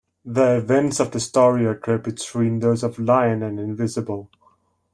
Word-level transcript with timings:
The 0.25 0.57
events 0.57 0.99
of 0.99 1.11
this 1.11 1.25
story 1.27 1.63
occur 1.67 1.99
between 1.99 2.57
those 2.57 2.81
of 2.81 2.97
"Lion" 2.97 3.43
and 3.43 3.59
"Invincible". 3.59 4.31